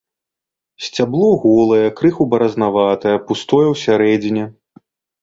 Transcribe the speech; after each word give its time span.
Сцябло 0.85 1.27
голае, 1.43 1.85
крыху 2.01 2.29
баразнаватае, 2.33 3.15
пустое 3.31 3.65
ў 3.73 3.83
сярэдзіне. 3.87 4.53